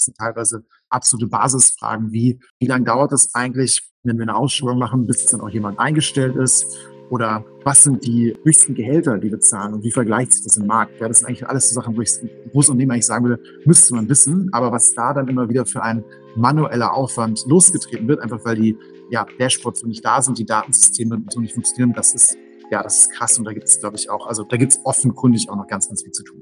[0.00, 4.78] Das sind teilweise absolute Basisfragen wie, wie lange dauert es eigentlich, wenn wir eine Ausschreibung
[4.78, 6.64] machen, bis dann auch jemand eingestellt ist?
[7.10, 10.66] Oder was sind die höchsten Gehälter, die wir zahlen und wie vergleicht sich das im
[10.66, 10.98] Markt?
[11.00, 12.12] Ja, das sind eigentlich alles so Sachen, wo ich
[12.52, 14.48] Großunternehmen eigentlich sagen würde, müsste man wissen.
[14.52, 16.02] Aber was da dann immer wieder für ein
[16.34, 18.76] manueller Aufwand losgetreten wird, einfach weil die
[19.10, 22.38] ja, Dashboards nicht da sind, die Datensysteme so nicht funktionieren, das ist
[22.70, 24.80] ja, das ist krass und da gibt es, glaube ich, auch, also da gibt es
[24.84, 26.40] offenkundig auch noch ganz, ganz viel zu tun.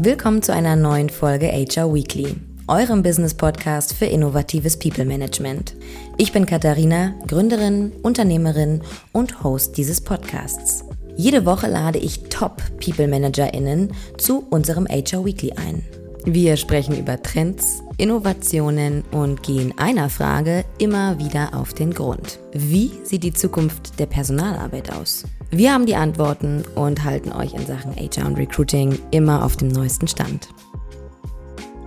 [0.00, 2.36] Willkommen zu einer neuen Folge HR Weekly,
[2.68, 5.74] eurem Business-Podcast für innovatives People Management.
[6.18, 10.84] Ich bin Katharina, Gründerin, Unternehmerin und Host dieses Podcasts.
[11.16, 15.84] Jede Woche lade ich Top-People-ManagerInnen zu unserem HR Weekly ein.
[16.24, 22.38] Wir sprechen über Trends, Innovationen und gehen einer Frage immer wieder auf den Grund.
[22.52, 25.24] Wie sieht die Zukunft der Personalarbeit aus?
[25.50, 29.68] Wir haben die Antworten und halten euch in Sachen HR und Recruiting immer auf dem
[29.68, 30.48] neuesten Stand.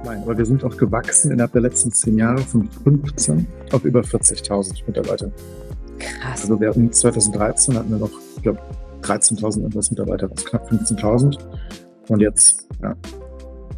[0.03, 4.01] Nein, aber wir sind auch gewachsen innerhalb der letzten zehn Jahre von 15 auf über
[4.01, 5.31] 40.000 Mitarbeiter.
[5.99, 6.41] Krass.
[6.41, 8.59] Also wir hatten 2013 hatten wir noch, ich glaube,
[9.03, 11.37] 13.000 etwas Mitarbeiter, also knapp 15.000.
[12.09, 12.95] Und jetzt, ja,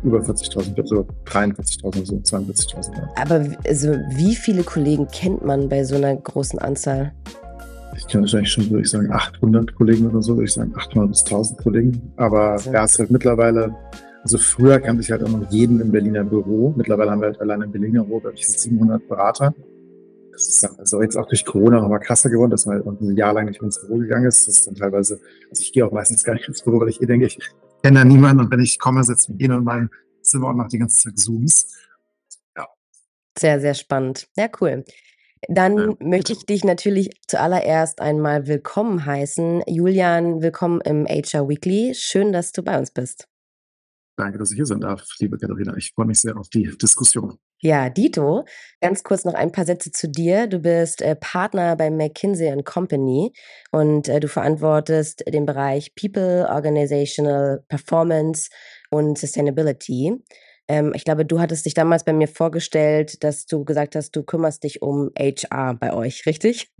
[0.02, 2.96] über 40.000, ich so 43.000, so 42.000.
[2.96, 3.10] Ja.
[3.22, 7.12] Aber also, wie viele Kollegen kennt man bei so einer großen Anzahl?
[7.96, 11.10] Ich kenne wahrscheinlich schon, würde ich sagen, 800 Kollegen oder so, würde ich sagen, 800
[11.10, 12.14] bis 1000 Kollegen.
[12.18, 13.76] Aber ja, es ist halt mittlerweile,
[14.24, 16.74] also früher kannte ich halt auch noch jeden im Berliner Büro.
[16.76, 19.54] Mittlerweile haben wir halt allein im Berliner Büro, glaube ich, 700 Berater.
[20.32, 23.34] Das ist also jetzt auch durch Corona nochmal krasser geworden, dass man halt ein Jahr
[23.34, 24.48] lang nicht ins Büro gegangen ist.
[24.48, 25.20] Das ist dann teilweise,
[25.50, 27.38] also ich gehe auch meistens gar nicht ins Büro, weil ich eh denke, ich
[27.84, 29.90] kenne da niemanden und wenn ich komme, wir eh nur in meinem
[30.22, 31.68] Zimmer und mache die ganze Zeit Zooms.
[32.58, 32.68] Ja.
[33.38, 34.28] Sehr, sehr spannend.
[34.36, 34.84] Ja, cool.
[35.50, 35.96] Dann ja.
[36.00, 39.64] möchte ich dich natürlich zuallererst einmal willkommen heißen.
[39.68, 41.94] Julian, willkommen im HR Weekly.
[41.96, 43.28] Schön, dass du bei uns bist.
[44.16, 45.76] Danke, dass ich hier sein darf, liebe Katharina.
[45.76, 47.40] Ich freue mich sehr auf die Diskussion.
[47.62, 48.46] Ja, Dito,
[48.82, 50.48] ganz kurz noch ein paar Sätze zu dir.
[50.48, 53.32] Du bist äh, Partner bei McKinsey Company
[53.72, 58.50] und äh, du verantwortest den Bereich People, Organizational Performance
[58.92, 60.22] und Sustainability.
[60.68, 64.24] Ähm, ich glaube, du hattest dich damals bei mir vorgestellt, dass du gesagt hast, du
[64.24, 66.72] kümmerst dich um HR bei euch, richtig?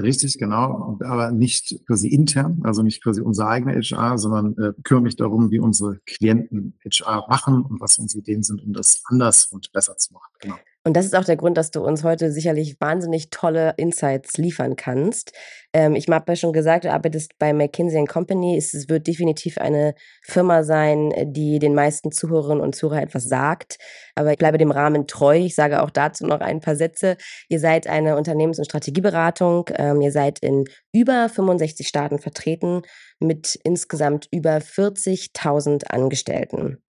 [0.00, 0.98] Richtig, genau.
[1.04, 5.50] Aber nicht quasi intern, also nicht quasi unser eigener HR, sondern äh, kümmere mich darum,
[5.50, 9.96] wie unsere Klienten HR machen und was unsere Ideen sind, um das anders und besser
[9.96, 10.32] zu machen.
[10.40, 10.56] Genau.
[10.86, 14.76] Und das ist auch der Grund, dass du uns heute sicherlich wahnsinnig tolle Insights liefern
[14.76, 15.32] kannst.
[15.72, 18.58] Ähm, ich habe ja schon gesagt, du arbeitest bei McKinsey Company.
[18.58, 23.78] Es wird definitiv eine Firma sein, die den meisten Zuhörerinnen und Zuhörern etwas sagt.
[24.14, 25.38] Aber ich bleibe dem Rahmen treu.
[25.38, 27.16] Ich sage auch dazu noch ein paar Sätze.
[27.48, 29.70] Ihr seid eine Unternehmens- und Strategieberatung.
[29.76, 32.82] Ähm, ihr seid in über 65 Staaten vertreten
[33.20, 36.83] mit insgesamt über 40.000 Angestellten.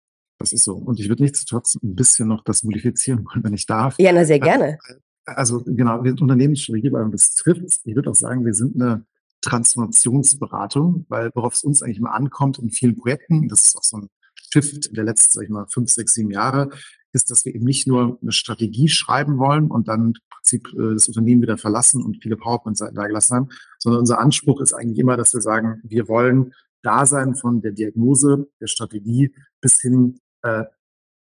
[0.44, 0.74] Das ist so.
[0.74, 3.96] Und ich würde nichtsdestotrotz ein bisschen noch das modifizieren wollen, wenn ich darf.
[3.98, 4.78] Ja, na, sehr gerne.
[5.26, 7.80] Also, genau, wir sind Unternehmensstrategie, weil das trifft.
[7.86, 9.06] Ich würde auch sagen, wir sind eine
[9.40, 14.00] Transformationsberatung, weil worauf es uns eigentlich immer ankommt in vielen Projekten, das ist auch so
[14.00, 14.10] ein
[14.52, 16.72] Shift der letzten, sag ich mal, fünf, sechs, sieben Jahre,
[17.14, 20.94] ist, dass wir eben nicht nur eine Strategie schreiben wollen und dann im Prinzip äh,
[20.94, 23.50] das Unternehmen wieder verlassen und viele PowerPoint-Seiten da gelassen haben,
[23.80, 26.52] sondern unser Anspruch ist eigentlich immer, dass wir sagen, wir wollen
[26.82, 30.66] da sein von der Diagnose, der Strategie bis hin äh,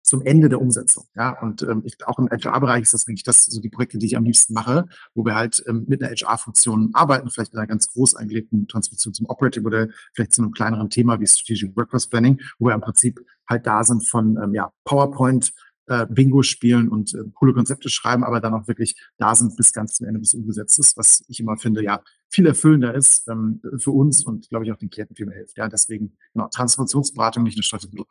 [0.09, 1.05] zum Ende der Umsetzung.
[1.15, 4.07] Ja, und ähm, ich, auch im HR-Bereich ist das eigentlich das so die Projekte, die
[4.07, 7.67] ich am liebsten mache, wo wir halt ähm, mit einer HR-Funktion arbeiten, vielleicht in einer
[7.67, 12.41] ganz groß eingelegten Transformation zum Operating-Modell, vielleicht zu einem kleineren Thema wie Strategic Workforce Planning,
[12.59, 15.53] wo wir im Prinzip halt da sind von ähm, ja, PowerPoint,
[15.89, 19.73] äh, Bingo spielen und äh, coole Konzepte schreiben, aber dann auch wirklich da sind bis
[19.73, 23.61] ganz zum Ende, bis umgesetzt ist, was ich immer finde, ja, viel erfüllender ist ähm,
[23.79, 25.57] für uns und glaube ich auch den Klienten viel mehr hilft.
[25.57, 28.05] Ja, deswegen genau Transformationsberatung, nicht eine Strategie.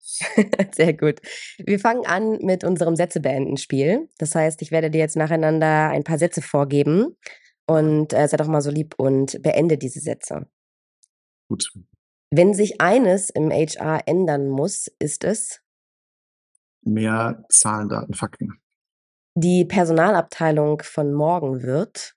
[0.74, 1.20] Sehr gut.
[1.58, 4.08] Wir fangen an mit unserem Sätze-Beenden-Spiel.
[4.18, 7.16] Das heißt, ich werde dir jetzt nacheinander ein paar Sätze vorgeben
[7.66, 10.46] und äh, sei doch mal so lieb und beende diese Sätze.
[11.48, 11.70] Gut.
[12.30, 15.60] Wenn sich eines im HR ändern muss, ist es?
[16.82, 18.60] Mehr Zahlen, Daten, Fakten.
[19.34, 22.14] Die Personalabteilung von morgen wird?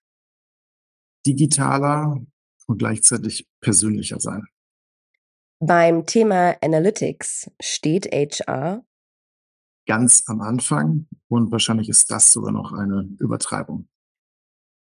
[1.25, 2.18] Digitaler
[2.68, 4.47] und gleichzeitig persönlicher sein.
[5.63, 8.83] Beim Thema Analytics steht HR
[9.85, 13.87] ganz am Anfang und wahrscheinlich ist das sogar noch eine Übertreibung.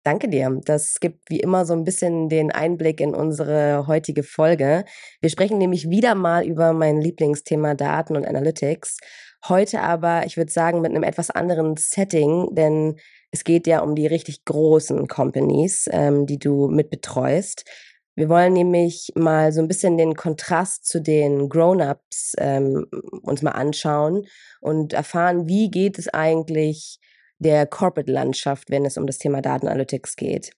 [0.05, 0.61] Danke dir.
[0.65, 4.85] Das gibt wie immer so ein bisschen den Einblick in unsere heutige Folge.
[5.21, 8.99] Wir sprechen nämlich wieder mal über mein Lieblingsthema Daten und Analytics.
[9.49, 12.95] Heute aber, ich würde sagen, mit einem etwas anderen Setting, denn
[13.33, 17.65] es geht ja um die richtig großen Companies, ähm, die du mit betreust.
[18.21, 22.87] Wir wollen nämlich mal so ein bisschen den Kontrast zu den Grown-ups ähm,
[23.23, 24.27] uns mal anschauen
[24.61, 27.01] und erfahren, wie geht es eigentlich
[27.39, 30.53] der Corporate-Landschaft, wenn es um das Thema Datenanalytics geht.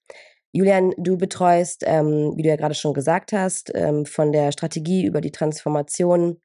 [0.51, 5.05] Julian, du betreust, ähm, wie du ja gerade schon gesagt hast, ähm, von der Strategie
[5.05, 6.41] über die Transformation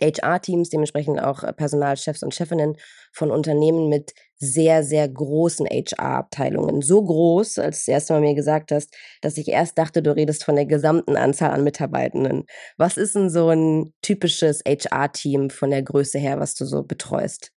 [0.00, 2.76] HR-Teams, dementsprechend auch äh, Personalchefs und Chefinnen
[3.12, 6.82] von Unternehmen mit sehr, sehr großen HR-Abteilungen.
[6.82, 10.14] So groß, als du das erste Mal mir gesagt hast, dass ich erst dachte, du
[10.14, 12.44] redest von der gesamten Anzahl an Mitarbeitenden.
[12.76, 17.52] Was ist denn so ein typisches HR-Team von der Größe her, was du so betreust?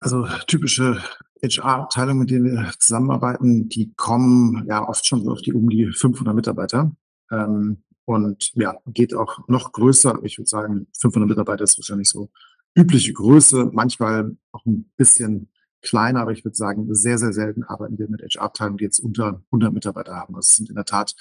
[0.00, 1.02] Also typische
[1.42, 6.34] HR-Abteilungen, mit denen wir zusammenarbeiten, die kommen ja oft schon auf die um die 500
[6.34, 6.92] Mitarbeiter.
[7.30, 10.20] Ähm, und ja, geht auch noch größer.
[10.22, 12.30] Ich würde sagen, 500 Mitarbeiter ist wahrscheinlich so
[12.74, 13.70] übliche Größe.
[13.72, 15.48] Manchmal auch ein bisschen
[15.82, 19.42] kleiner, aber ich würde sagen, sehr, sehr selten arbeiten wir mit HR-Abteilungen, die jetzt unter
[19.46, 20.34] 100 Mitarbeiter haben.
[20.34, 21.14] Das sind in der Tat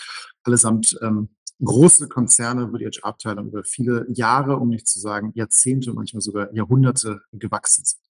[0.43, 1.29] allesamt ähm,
[1.63, 6.53] große Konzerne, wo die HR-Abteilung über viele Jahre, um nicht zu sagen Jahrzehnte, manchmal sogar
[6.53, 8.10] Jahrhunderte gewachsen sind.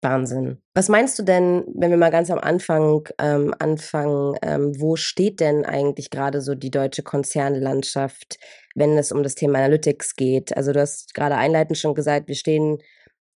[0.00, 0.62] Wahnsinn.
[0.74, 5.40] Was meinst du denn, wenn wir mal ganz am Anfang ähm, anfangen, ähm, wo steht
[5.40, 8.38] denn eigentlich gerade so die deutsche Konzernlandschaft,
[8.76, 10.56] wenn es um das Thema Analytics geht?
[10.56, 12.78] Also du hast gerade einleitend schon gesagt, wir stehen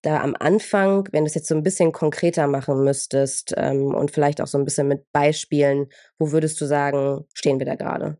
[0.02, 4.10] da am Anfang, wenn du es jetzt so ein bisschen konkreter machen müsstest ähm, und
[4.10, 5.88] vielleicht auch so ein bisschen mit Beispielen,
[6.18, 8.18] wo würdest du sagen, stehen wir da gerade?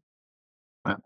[0.87, 0.99] Ja.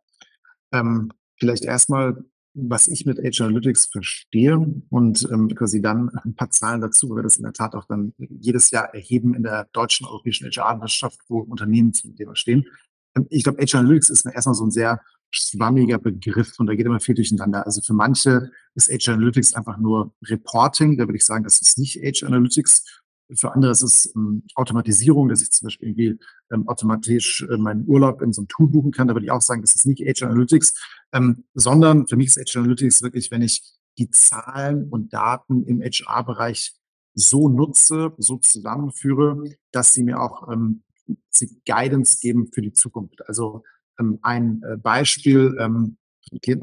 [0.72, 2.16] Ähm, vielleicht erstmal
[2.56, 4.58] was ich mit Age Analytics verstehe
[4.88, 7.84] und ähm, quasi dann ein paar Zahlen dazu, weil wir das in der Tat auch
[7.84, 12.66] dann jedes Jahr erheben in der deutschen europäischen HR-Wirtschaft, wo Unternehmen zum Thema stehen.
[13.14, 15.00] Ähm, ich glaube, Age Analytics ist erstmal so ein sehr
[15.30, 17.66] schwammiger Begriff und da geht immer viel durcheinander.
[17.66, 21.78] Also für manche ist Age Analytics einfach nur Reporting, da würde ich sagen, das ist
[21.78, 23.02] nicht Age Analytics.
[23.34, 26.18] Für andere ist es ähm, Automatisierung, dass ich zum Beispiel irgendwie
[26.52, 29.08] ähm, automatisch äh, meinen Urlaub in so einem Tool buchen kann.
[29.08, 30.74] Da würde ich auch sagen, das ist nicht Age Analytics,
[31.12, 33.62] ähm, sondern für mich ist Age Analytics wirklich, wenn ich
[33.98, 36.74] die Zahlen und Daten im HR-Bereich
[37.14, 39.42] so nutze, so zusammenführe,
[39.72, 40.82] dass sie mir auch ähm,
[41.30, 43.26] sie Guidance geben für die Zukunft.
[43.26, 43.64] Also
[43.98, 45.96] ähm, ein äh, Beispiel, ähm,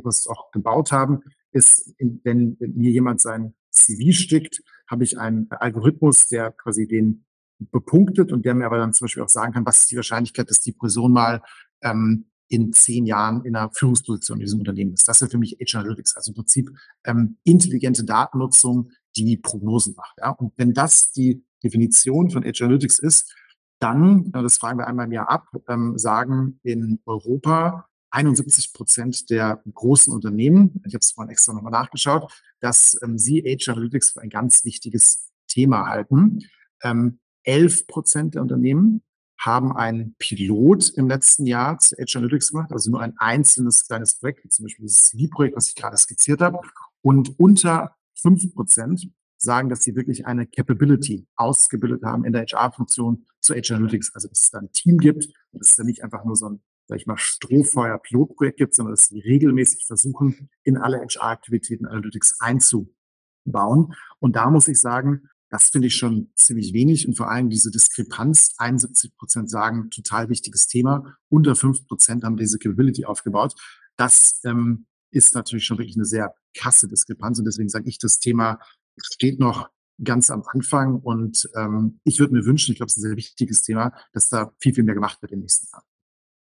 [0.03, 1.21] was auch gebaut haben,
[1.51, 4.61] ist, wenn mir jemand sein CV stickt,
[4.93, 7.25] habe ich einen Algorithmus, der quasi den
[7.59, 10.49] bepunktet und der mir aber dann zum Beispiel auch sagen kann, was ist die Wahrscheinlichkeit,
[10.49, 11.41] dass die Person mal
[11.81, 15.07] ähm, in zehn Jahren in einer Führungsposition in diesem Unternehmen ist.
[15.07, 16.69] Das ist für mich Age Analytics, also im Prinzip
[17.05, 20.17] ähm, intelligente Datennutzung, die Prognosen macht.
[20.19, 20.31] Ja?
[20.31, 23.33] Und wenn das die Definition von Age Analytics ist,
[23.79, 29.61] dann, das fragen wir einmal im Jahr ab, ähm, sagen in Europa 71 Prozent der
[29.73, 34.21] großen Unternehmen, ich habe es vorhin extra nochmal nachgeschaut, dass ähm, sie Age Analytics für
[34.21, 36.39] ein ganz wichtiges Thema halten.
[36.83, 39.01] Ähm, 11 Prozent der Unternehmen
[39.39, 44.19] haben einen Pilot im letzten Jahr zu Age Analytics gemacht, also nur ein einzelnes kleines
[44.19, 46.59] Projekt, wie zum Beispiel das CV-Projekt, was ich gerade skizziert habe.
[47.01, 53.25] Und unter 5 Prozent sagen, dass sie wirklich eine Capability ausgebildet haben in der HR-Funktion
[53.41, 54.13] zu Age Analytics.
[54.13, 56.47] Also, dass es da ein Team gibt und dass es da nicht einfach nur so
[56.47, 56.61] ein
[56.97, 63.93] ich mal, Strohfeuer-Pilotprojekt gibt, sondern dass sie regelmäßig versuchen, in alle HR-Aktivitäten Analytics einzubauen.
[64.19, 67.69] Und da muss ich sagen, das finde ich schon ziemlich wenig und vor allem diese
[67.69, 73.53] Diskrepanz, 71 Prozent sagen, total wichtiges Thema, unter 5 Prozent haben diese Capability aufgebaut.
[73.95, 78.17] Das ähm, ist natürlich schon wirklich eine sehr krasse Diskrepanz und deswegen sage ich, das
[78.17, 78.57] Thema
[78.99, 79.69] steht noch
[80.03, 83.17] ganz am Anfang und ähm, ich würde mir wünschen, ich glaube, es ist ein sehr
[83.17, 85.85] wichtiges Thema, dass da viel, viel mehr gemacht wird in den nächsten Jahren.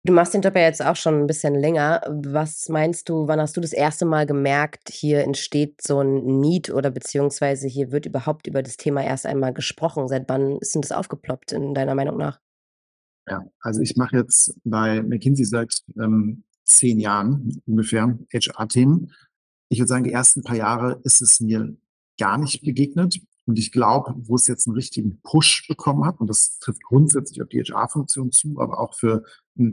[0.03, 2.01] Du machst den Job ja jetzt auch schon ein bisschen länger.
[2.09, 6.71] Was meinst du, wann hast du das erste Mal gemerkt, hier entsteht so ein Need
[6.71, 10.09] oder beziehungsweise hier wird überhaupt über das Thema erst einmal gesprochen?
[10.09, 12.41] Seit wann ist denn das aufgeploppt in deiner Meinung nach?
[13.29, 15.71] Ja, also ich mache jetzt bei McKinsey seit
[16.03, 19.13] ähm, zehn Jahren ungefähr HR-Themen.
[19.69, 21.77] Ich würde sagen, die ersten paar Jahre ist es mir
[22.19, 23.21] gar nicht begegnet.
[23.47, 27.43] Und ich glaube, wo es jetzt einen richtigen Push bekommen hat, und das trifft grundsätzlich
[27.43, 29.25] auf die HR-Funktion zu, aber auch für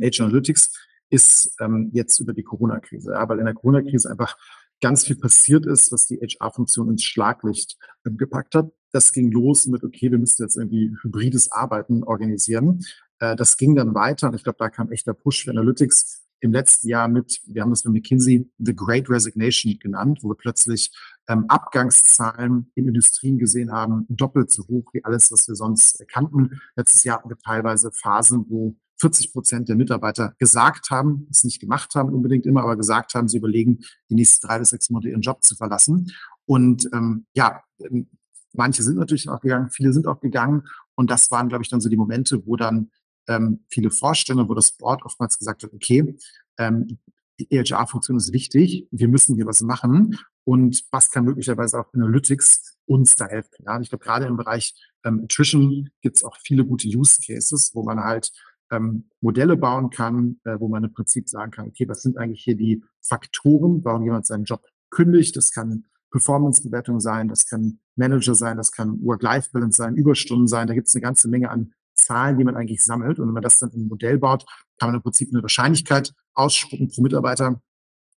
[0.02, 0.72] HR Analytics,
[1.10, 3.12] ist ähm, jetzt über die Corona-Krise.
[3.12, 4.38] Ja, weil in der Corona-Krise einfach
[4.82, 8.72] ganz viel passiert ist, was die HR-Funktion ins Schlaglicht äh, gepackt hat.
[8.92, 12.86] Das ging los mit, okay, wir müssen jetzt irgendwie hybrides Arbeiten organisieren.
[13.20, 16.28] Äh, das ging dann weiter und ich glaube, da kam echt der Push für Analytics
[16.40, 20.36] im letzten Jahr mit, wir haben das mit McKinsey The Great Resignation genannt, wo wir
[20.36, 20.92] plötzlich
[21.28, 26.62] ähm, Abgangszahlen in Industrien gesehen haben, doppelt so hoch wie alles, was wir sonst kannten.
[26.76, 31.60] Letztes Jahr hatten wir teilweise Phasen, wo 40 Prozent der Mitarbeiter gesagt haben, es nicht
[31.60, 35.10] gemacht haben unbedingt immer, aber gesagt haben, sie überlegen, die nächsten drei bis sechs Monate
[35.10, 36.12] ihren Job zu verlassen.
[36.46, 38.10] Und ähm, ja, ähm,
[38.54, 40.64] manche sind natürlich auch gegangen, viele sind auch gegangen.
[40.96, 42.92] Und das waren, glaube ich, dann so die Momente, wo dann
[43.28, 46.18] ähm, viele Vorstände, wo das Board oftmals gesagt hat, okay,
[46.58, 46.98] ähm,
[47.40, 52.78] die EHR-Funktion ist wichtig, wir müssen hier was machen und was kann möglicherweise auch Analytics
[52.86, 53.64] uns da helfen.
[53.66, 54.74] Ja, ich glaube, gerade im Bereich
[55.04, 58.32] ähm, Attrition gibt es auch viele gute Use Cases, wo man halt
[58.72, 62.44] ähm, Modelle bauen kann, äh, wo man im Prinzip sagen kann, okay, was sind eigentlich
[62.44, 65.36] hier die Faktoren, warum jemand seinen Job kündigt?
[65.36, 70.68] Das kann Performance-Bewertung sein, das kann Manager sein, das kann Work-Life-Balance sein, Überstunden sein.
[70.68, 73.20] Da gibt es eine ganze Menge an Zahlen, die man eigentlich sammelt.
[73.20, 74.46] Und wenn man das dann in ein Modell baut,
[74.80, 77.62] kann man im Prinzip eine Wahrscheinlichkeit ausspucken pro Mitarbeiter,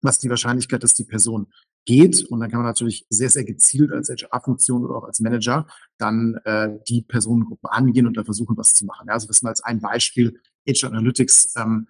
[0.03, 1.47] was die Wahrscheinlichkeit ist, die Person
[1.85, 2.25] geht.
[2.25, 5.67] Und dann kann man natürlich sehr, sehr gezielt als HR-Funktion oder auch als Manager
[5.99, 9.07] dann äh, die Personengruppe angehen und da versuchen, was zu machen.
[9.09, 11.89] Ja, also das mal als ein Beispiel HR Analytics, ähm,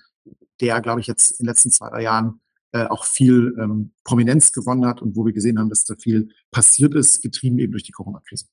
[0.60, 2.40] der, glaube ich, jetzt in den letzten zwei, drei Jahren
[2.72, 6.30] äh, auch viel ähm, Prominenz gewonnen hat und wo wir gesehen haben, dass da viel
[6.50, 8.46] passiert ist, getrieben eben durch die Corona-Krise.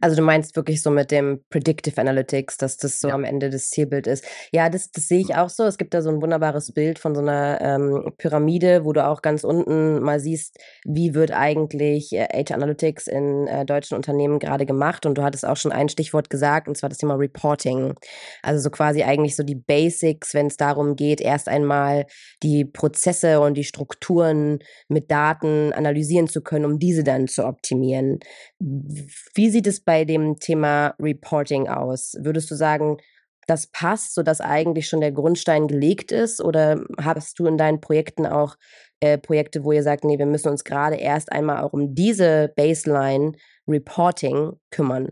[0.00, 3.14] Also du meinst wirklich so mit dem Predictive Analytics, dass das so ja.
[3.14, 4.24] am Ende das Zielbild ist.
[4.52, 5.64] Ja, das, das sehe ich auch so.
[5.64, 9.22] Es gibt da so ein wunderbares Bild von so einer ähm, Pyramide, wo du auch
[9.22, 14.66] ganz unten mal siehst, wie wird eigentlich äh, Age Analytics in äh, deutschen Unternehmen gerade
[14.66, 15.06] gemacht.
[15.06, 17.94] Und du hattest auch schon ein Stichwort gesagt, und zwar das Thema Reporting.
[18.42, 22.06] Also so quasi eigentlich so die Basics, wenn es darum geht, erst einmal
[22.42, 28.18] die Prozesse und die Strukturen mit Daten analysieren zu können, um diese dann zu optimieren.
[28.58, 32.16] Wie sieht es bei dem Thema Reporting aus?
[32.18, 32.98] Würdest du sagen,
[33.46, 36.40] das passt, sodass eigentlich schon der Grundstein gelegt ist?
[36.40, 38.56] Oder hast du in deinen Projekten auch
[39.00, 42.52] äh, Projekte, wo ihr sagt, nee, wir müssen uns gerade erst einmal auch um diese
[42.56, 43.32] Baseline
[43.68, 45.08] Reporting kümmern?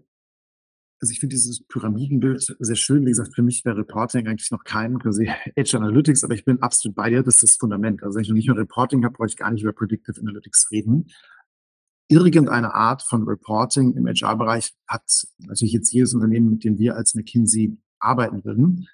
[1.03, 3.07] Also ich finde dieses Pyramidenbild sehr schön.
[3.07, 6.61] Wie gesagt, für mich wäre Reporting eigentlich noch kein quasi Edge Analytics, aber ich bin
[6.61, 8.03] absolut bei dir, das ist das Fundament.
[8.03, 10.71] Also wenn ich noch nicht nur Reporting habe, brauche ich gar nicht über Predictive Analytics
[10.71, 11.07] reden
[12.11, 15.05] irgendeine Art von Reporting im HR-Bereich hat
[15.39, 18.89] natürlich jetzt jedes Unternehmen, mit dem wir als McKinsey arbeiten würden.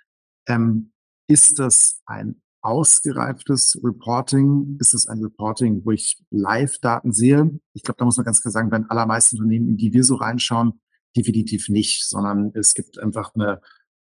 [0.47, 0.93] Ähm,
[1.29, 4.77] ist das ein ausgereiftes Reporting?
[4.81, 7.59] Ist es ein Reporting, wo ich Live-Daten sehe?
[7.73, 10.05] Ich glaube, da muss man ganz klar sagen, bei den allermeisten Unternehmen, in die wir
[10.05, 10.81] so reinschauen,
[11.17, 13.61] definitiv nicht, sondern es gibt einfach eine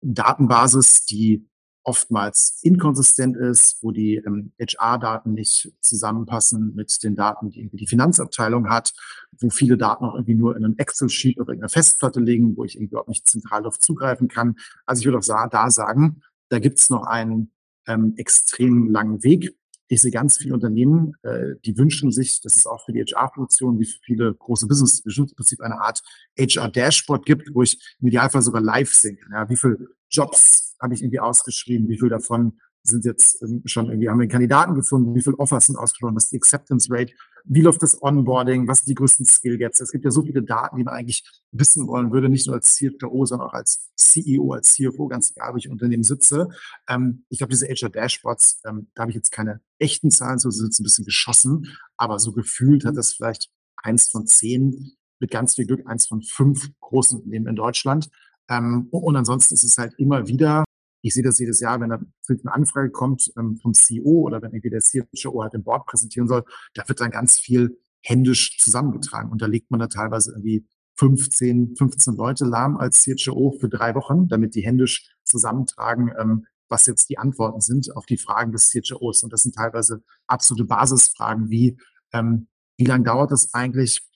[0.01, 1.47] Datenbasis, die
[1.83, 7.87] oftmals inkonsistent ist, wo die ähm, HR-Daten nicht zusammenpassen mit den Daten, die irgendwie die
[7.87, 8.93] Finanzabteilung hat,
[9.39, 12.63] wo viele Daten auch irgendwie nur in einem Excel-Sheet oder in einer Festplatte liegen, wo
[12.63, 14.55] ich irgendwie auch nicht zentral darauf zugreifen kann.
[14.85, 17.51] Also ich würde auch da sagen, da gibt's noch einen
[17.87, 19.55] ähm, extrem langen Weg.
[19.91, 23.77] Ich sehe ganz viele Unternehmen, äh, die wünschen sich, dass es auch für die HR-Funktion,
[23.77, 26.01] wie für viele große Business im Prinzip eine Art
[26.39, 29.17] HR-Dashboard gibt, wo ich im Idealfall sogar live sehe.
[29.33, 33.87] Ja, wie viele Jobs habe ich irgendwie ausgeschrieben, wie viel davon sind jetzt ähm, schon
[33.87, 37.13] irgendwie, haben wir Kandidaten gefunden, wie viele Offers sind ausgesprochen, was ist die Acceptance Rate,
[37.45, 39.81] wie läuft das Onboarding, was sind die größten Skill Gaps.
[39.81, 42.75] Es gibt ja so viele Daten, die man eigentlich wissen wollen würde, nicht nur als
[42.75, 46.49] CFO, sondern auch als CEO, als CFO, ganz egal, wo ich im Unternehmen sitze.
[46.87, 50.49] Ähm, ich glaube, diese HR Dashboards, ähm, da habe ich jetzt keine echten Zahlen, so
[50.49, 55.55] sind ein bisschen geschossen, aber so gefühlt hat das vielleicht eins von zehn, mit ganz
[55.55, 58.09] viel Glück eins von fünf großen Unternehmen in Deutschland.
[58.49, 60.63] Ähm, und ansonsten ist es halt immer wieder
[61.01, 64.51] ich sehe das jedes Jahr, wenn da eine Anfrage kommt ähm, vom CEO oder wenn
[64.51, 66.43] irgendwie der CFO halt im Board präsentieren soll,
[66.73, 69.31] da wird dann ganz viel händisch zusammengetragen.
[69.31, 70.65] Und da legt man da teilweise irgendwie
[70.97, 76.85] 15, 15 Leute lahm als CHO für drei Wochen, damit die händisch zusammentragen, ähm, was
[76.85, 79.23] jetzt die Antworten sind auf die Fragen des CHOs.
[79.23, 81.77] Und das sind teilweise absolute Basisfragen wie,
[82.13, 84.07] ähm, wie lange dauert es eigentlich,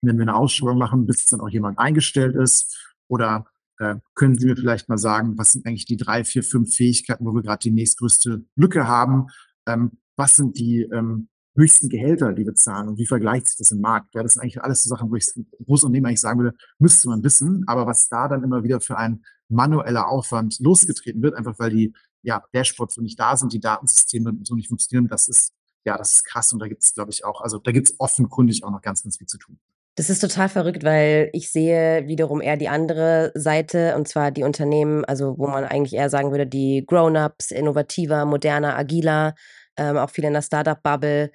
[0.00, 2.76] wenn wir eine Ausschreibung machen, bis dann auch jemand eingestellt ist?
[3.08, 3.46] Oder
[3.78, 7.24] äh, können Sie mir vielleicht mal sagen, was sind eigentlich die drei, vier, fünf Fähigkeiten,
[7.24, 9.28] wo wir gerade die nächstgrößte Lücke haben?
[9.66, 13.70] Ähm, was sind die ähm, höchsten Gehälter, die wir zahlen und wie vergleicht sich das
[13.70, 14.14] im Markt?
[14.14, 15.26] Ja, das sind eigentlich alles so Sachen, wo ich
[15.66, 17.64] große Unternehmen eigentlich sagen würde, müsste man wissen.
[17.66, 21.94] Aber was da dann immer wieder für ein manueller Aufwand losgetreten wird, einfach weil die
[22.22, 25.52] ja, Dashboards so nicht da sind, die Datensysteme so nicht funktionieren, das ist
[25.84, 27.94] ja, das ist krass und da gibt es, glaube ich, auch, also da gibt es
[27.98, 29.58] offenkundig auch noch ganz, ganz viel zu tun.
[29.98, 34.44] Das ist total verrückt, weil ich sehe wiederum eher die andere Seite, und zwar die
[34.44, 39.34] Unternehmen, also wo man eigentlich eher sagen würde, die Grown-ups, innovativer, moderner, agiler,
[39.76, 41.32] ähm, auch viel in der Startup-Bubble.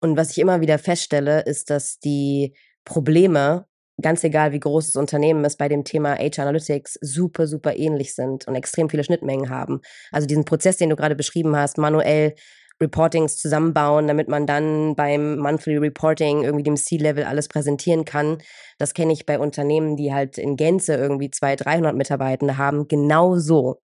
[0.00, 2.54] Und was ich immer wieder feststelle, ist, dass die
[2.86, 3.66] Probleme,
[4.00, 8.14] ganz egal wie groß das Unternehmen ist, bei dem Thema HR Analytics super, super ähnlich
[8.14, 9.82] sind und extrem viele Schnittmengen haben.
[10.12, 12.36] Also diesen Prozess, den du gerade beschrieben hast, manuell
[12.80, 18.38] Reportings zusammenbauen, damit man dann beim Monthly Reporting irgendwie dem C-Level alles präsentieren kann.
[18.78, 23.80] Das kenne ich bei Unternehmen, die halt in Gänze irgendwie 200, 300 Mitarbeiter haben, genauso.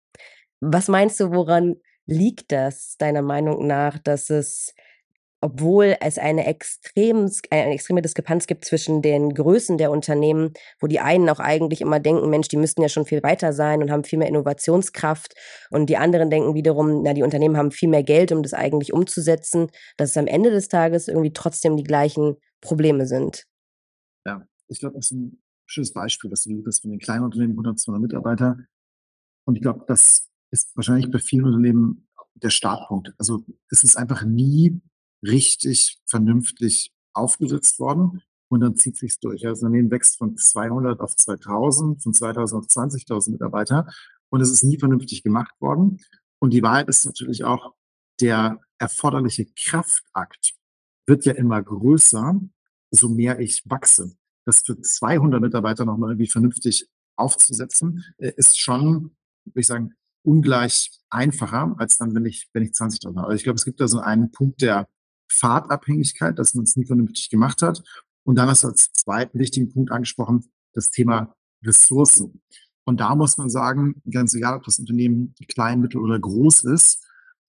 [0.61, 4.75] Was meinst du, woran liegt das deiner Meinung nach, dass es
[5.41, 11.01] obwohl es eine, extrem, eine extreme Diskrepanz gibt zwischen den Größen der Unternehmen, wo die
[11.01, 14.05] einen auch eigentlich immer denken, Mensch, die müssten ja schon viel weiter sein und haben
[14.05, 15.35] viel mehr Innovationskraft
[15.71, 18.93] und die anderen denken wiederum, na, die Unternehmen haben viel mehr Geld, um das eigentlich
[18.93, 23.47] umzusetzen, dass es am Ende des Tages irgendwie trotzdem die gleichen Probleme sind.
[24.27, 27.53] Ja, ich glaube, das ist ein schönes Beispiel, dass du das von den kleinen Unternehmen
[27.53, 28.59] 100, 200 Mitarbeiter
[29.47, 33.13] und ich glaube, das ist wahrscheinlich bei vielen Unternehmen der Startpunkt.
[33.19, 34.81] Also es ist einfach nie
[35.23, 39.43] richtig vernünftig aufgesetzt worden und dann zieht sich's durch.
[39.43, 43.87] Das Unternehmen wächst von 200 auf 2000, von 2000 auf 20.000 Mitarbeiter
[44.31, 45.99] und es ist nie vernünftig gemacht worden.
[46.39, 47.75] Und die Wahrheit ist natürlich auch,
[48.21, 50.55] der erforderliche Kraftakt
[51.07, 52.41] wird ja immer größer,
[52.91, 54.13] so mehr ich wachse.
[54.47, 60.91] Das für 200 Mitarbeiter nochmal irgendwie vernünftig aufzusetzen, äh, ist schon, würde ich sagen, ungleich
[61.11, 63.27] einfacher, als dann, wenn ich, wenn ich 20.000 habe.
[63.29, 64.89] Also ich glaube, es gibt da so einen Punkt der
[65.31, 67.83] Fahrtabhängigkeit, dass man es nie vernünftig gemacht hat.
[68.25, 71.35] Und dann hast du als zweiten wichtigen Punkt angesprochen, das Thema
[71.65, 72.43] Ressourcen.
[72.85, 77.07] Und da muss man sagen, ganz egal, ob das Unternehmen klein, mittel oder groß ist,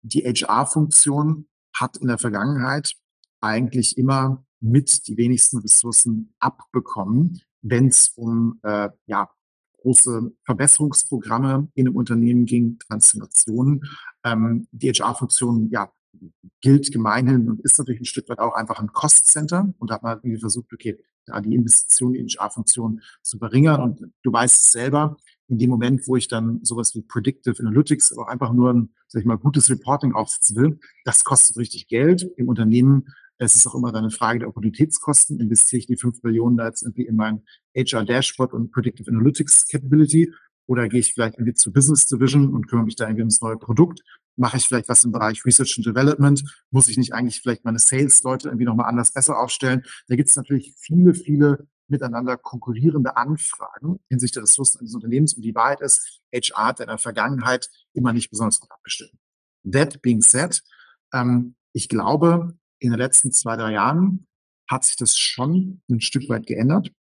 [0.02, 2.94] die HR-Funktion hat in der Vergangenheit
[3.42, 9.30] eigentlich immer mit die wenigsten Ressourcen abbekommen, wenn es um äh, ja,
[9.82, 13.84] große Verbesserungsprogramme in einem Unternehmen ging, Transformationen.
[14.24, 15.92] Ähm, die HR-Funktion ja,
[16.62, 19.74] gilt gemeinhin und ist natürlich ein Stück weit auch einfach ein Cost-Center.
[19.78, 23.82] Und da hat man irgendwie versucht, okay, da die Investition in HR-Funktion zu verringern.
[23.82, 25.18] Und du weißt es selber,
[25.48, 29.22] in dem Moment, wo ich dann sowas wie Predictive Analytics, aber einfach nur ein, sag
[29.22, 32.28] ich mal, gutes Reporting aufsetzen will, das kostet richtig Geld.
[32.38, 33.06] Im Unternehmen
[33.38, 35.40] es ist auch immer eine Frage der Opportunitätskosten.
[35.40, 37.44] Investiere ich die 5 Millionen da jetzt irgendwie in mein
[37.76, 40.32] HR Dashboard und Predictive Analytics Capability?
[40.68, 43.58] Oder gehe ich vielleicht irgendwie zur Business Division und kümmere mich da irgendwie ums neue
[43.58, 44.02] Produkt?
[44.38, 46.44] Mache ich vielleicht was im Bereich Research and Development?
[46.72, 49.84] Muss ich nicht eigentlich vielleicht meine Sales-Leute irgendwie nochmal anders besser aufstellen?
[50.08, 55.34] Da gibt es natürlich viele, viele miteinander konkurrierende Anfragen hinsichtlich der Ressourcen eines Unternehmens.
[55.34, 59.14] Und die Wahrheit ist, HR hat in der Vergangenheit immer nicht besonders gut abgestimmt.
[59.72, 60.62] That being said,
[61.14, 64.28] ähm, ich glaube, in den letzten zwei, drei Jahren
[64.70, 66.92] hat sich das schon ein Stück weit geändert.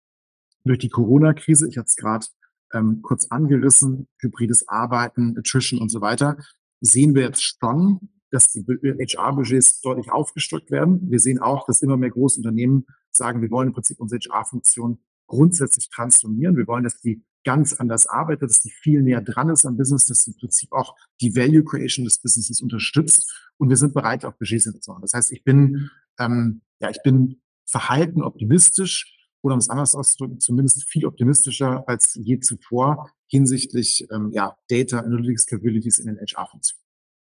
[0.64, 2.26] Durch die Corona-Krise, ich hatte es gerade
[2.72, 6.36] ähm, kurz angerissen, hybrides Arbeiten, Attrition und so weiter,
[6.84, 11.10] sehen wir jetzt schon, dass die HR-Budgets deutlich aufgestockt werden.
[11.10, 15.88] Wir sehen auch, dass immer mehr Großunternehmen sagen, wir wollen im Prinzip unsere HR-Funktion grundsätzlich
[15.88, 16.56] transformieren.
[16.56, 20.06] Wir wollen, dass die ganz anders arbeitet, dass die viel näher dran ist am Business,
[20.06, 23.32] dass sie im Prinzip auch die Value Creation des Businesses unterstützt.
[23.56, 25.02] Und wir sind bereit, auch Budgets zu machen.
[25.02, 30.40] Das heißt, ich bin, ähm, ja, ich bin verhalten optimistisch oder um es anders auszudrücken,
[30.40, 36.84] zumindest viel optimistischer als je zuvor hinsichtlich ähm, ja, Data Analytics Capabilities in den HR-Funktionen.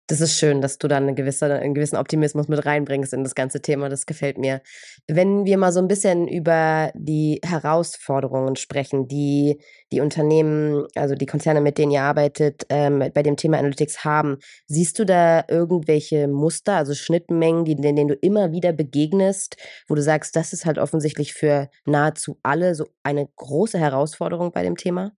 [0.06, 3.34] Das ist schön, dass du dann eine gewisse, einen gewissen Optimismus mit reinbringst in das
[3.34, 3.88] ganze Thema.
[3.88, 4.60] Das gefällt mir.
[5.08, 11.24] Wenn wir mal so ein bisschen über die Herausforderungen sprechen, die die Unternehmen, also die
[11.24, 16.28] Konzerne, mit denen ihr arbeitet, ähm, bei dem Thema Analytics haben, siehst du da irgendwelche
[16.28, 19.56] Muster, also Schnittmengen, die, denen du immer wieder begegnest,
[19.88, 24.62] wo du sagst, das ist halt offensichtlich für nahezu alle so eine große Herausforderung bei
[24.62, 25.12] dem Thema?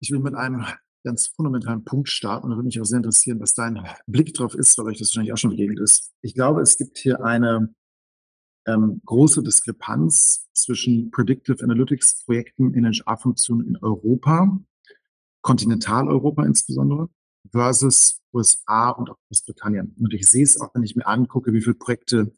[0.00, 0.64] Ich will mit einem
[1.04, 2.44] ganz fundamentalen Punkt starten.
[2.44, 5.08] Und da würde mich auch sehr interessieren, was dein Blick drauf ist, weil euch das
[5.08, 6.12] wahrscheinlich auch schon begegnet ist.
[6.22, 7.74] Ich glaube, es gibt hier eine
[8.66, 14.58] ähm, große Diskrepanz zwischen Predictive Analytics Projekten in HR-Funktionen in Europa,
[15.42, 17.08] Kontinentaleuropa insbesondere,
[17.50, 19.96] versus USA und auch Großbritannien.
[19.98, 22.32] Und ich sehe es auch, wenn ich mir angucke, wie viele Projekte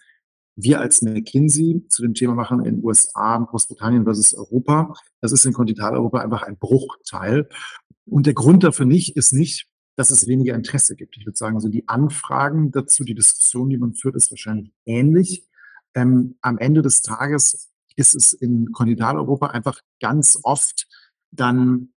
[0.55, 4.95] wir als McKinsey zu dem Thema machen in USA, Großbritannien versus Europa.
[5.21, 7.49] Das ist in Kontinentaleuropa einfach ein Bruchteil.
[8.05, 11.17] Und der Grund dafür nicht ist nicht, dass es weniger Interesse gibt.
[11.17, 15.47] Ich würde sagen, also die Anfragen dazu, die Diskussion, die man führt, ist wahrscheinlich ähnlich.
[15.95, 20.87] Ähm, am Ende des Tages ist es in Kontinentaleuropa einfach ganz oft
[21.31, 21.93] dann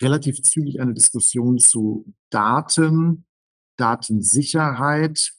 [0.00, 3.24] relativ zügig eine Diskussion zu Daten,
[3.76, 5.32] Datensicherheit.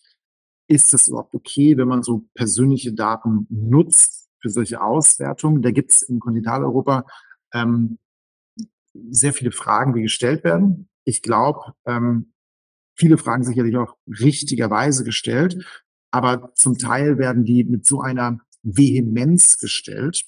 [0.68, 5.62] Ist es überhaupt okay, wenn man so persönliche Daten nutzt für solche Auswertungen?
[5.62, 7.06] Da gibt es in Kontinentaleuropa
[7.54, 8.00] ähm,
[8.94, 10.88] sehr viele Fragen, die gestellt werden.
[11.04, 12.34] Ich glaube, ähm,
[12.96, 15.66] viele Fragen sicherlich auch richtigerweise gestellt,
[16.12, 20.24] aber zum Teil werden die mit so einer Vehemenz gestellt,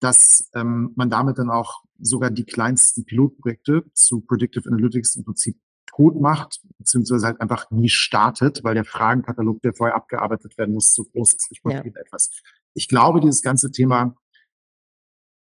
[0.00, 5.56] dass ähm, man damit dann auch sogar die kleinsten Pilotprojekte zu Predictive Analytics im Prinzip
[5.94, 10.92] tot macht, beziehungsweise halt einfach nie startet, weil der Fragenkatalog, der vorher abgearbeitet werden muss,
[10.92, 11.48] zu groß ist.
[11.50, 11.80] Ich ja.
[11.80, 12.30] etwas.
[12.74, 14.16] Ich glaube, dieses ganze Thema,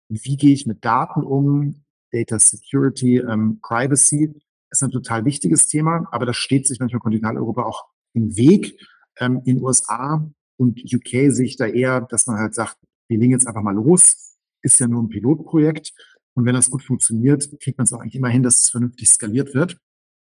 [0.10, 4.34] wie gehe ich mit Daten um, Data Security, ähm, Privacy
[4.72, 8.80] ist ein total wichtiges Thema, aber das steht sich manchmal Kontinentaleuropa auch im Weg.
[9.18, 12.78] Ähm, in USA und UK sehe ich da eher, dass man halt sagt,
[13.08, 15.94] wir legen jetzt einfach mal los, ist ja nur ein Pilotprojekt.
[16.34, 19.10] Und wenn das gut funktioniert, kriegt man es auch eigentlich immer hin, dass es vernünftig
[19.10, 19.78] skaliert wird.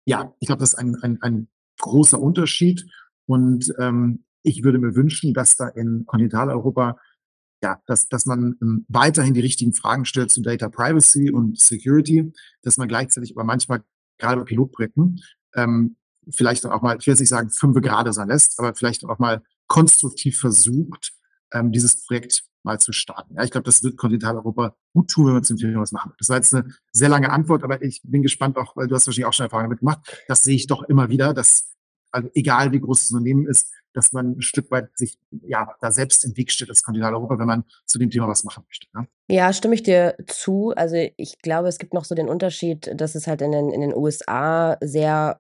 [0.06, 1.48] Ja, ich glaube, das ist ein, ein, ein
[1.80, 2.86] großer Unterschied.
[3.26, 6.98] Und ähm, ich würde mir wünschen, dass da in Kontinentaleuropa
[7.64, 12.32] ja, dass, dass man ähm, weiterhin die richtigen Fragen stellt zu Data Privacy und Security,
[12.62, 13.84] dass man gleichzeitig aber manchmal
[14.20, 15.22] gerade bei Pilotprojekten
[15.56, 15.96] ähm,
[16.30, 19.20] vielleicht auch mal, ich will jetzt nicht sagen, fünf gerade sein lässt, aber vielleicht auch
[19.20, 21.14] mal konstruktiv versucht,
[21.54, 23.36] ähm, dieses Projekt mal zu starten.
[23.36, 26.12] Ja, ich glaube, das wird Kontinentaleuropa gut tun, wenn wir zum Thema was machen.
[26.18, 29.08] Das war jetzt eine sehr lange Antwort, aber ich bin gespannt auch, weil du hast
[29.08, 30.24] wahrscheinlich auch schon Erfahrungen damit gemacht.
[30.28, 31.72] Das sehe ich doch immer wieder, dass,
[32.12, 35.92] also egal wie groß das Unternehmen ist, dass man ein Stück weit sich ja da
[35.92, 38.88] selbst im Weg steht als Kontinentaleuropa, wenn man zu dem Thema was machen möchte.
[38.94, 39.08] Ne?
[39.30, 40.74] Ja, stimme ich dir zu.
[40.76, 43.82] Also ich glaube, es gibt noch so den Unterschied, dass es halt in den, in
[43.82, 45.40] den USA sehr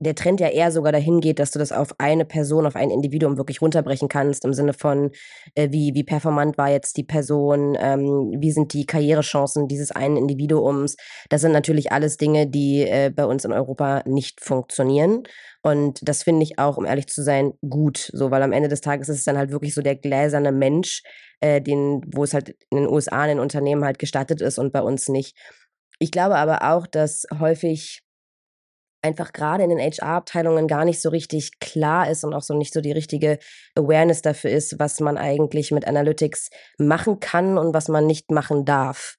[0.00, 2.90] der Trend ja eher sogar dahin geht, dass du das auf eine Person, auf ein
[2.90, 5.10] Individuum wirklich runterbrechen kannst, im Sinne von,
[5.54, 10.16] äh, wie, wie performant war jetzt die Person, ähm, wie sind die Karrierechancen dieses einen
[10.16, 10.96] Individuums.
[11.28, 15.22] Das sind natürlich alles Dinge, die äh, bei uns in Europa nicht funktionieren.
[15.62, 18.82] Und das finde ich auch, um ehrlich zu sein, gut, so, weil am Ende des
[18.82, 21.02] Tages ist es dann halt wirklich so der gläserne Mensch,
[21.40, 24.72] äh, den, wo es halt in den USA in den Unternehmen halt gestattet ist und
[24.72, 25.36] bei uns nicht.
[25.98, 28.03] Ich glaube aber auch, dass häufig
[29.04, 32.72] einfach gerade in den HR-Abteilungen gar nicht so richtig klar ist und auch so nicht
[32.72, 33.38] so die richtige
[33.76, 38.64] Awareness dafür ist, was man eigentlich mit Analytics machen kann und was man nicht machen
[38.64, 39.16] darf.